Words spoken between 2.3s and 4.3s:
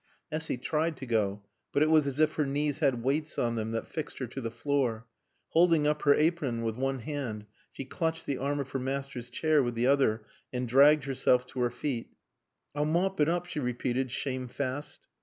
her knees had weights on them that fixed her